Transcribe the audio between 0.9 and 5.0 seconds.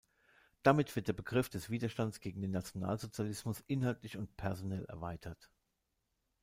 wird der Begriff des „Widerstandes gegen den Nationalsozialismus“ inhaltlich und personell